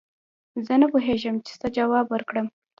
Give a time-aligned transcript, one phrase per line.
[0.65, 2.47] زه نه پوهېږم چې څه جواب ورکړم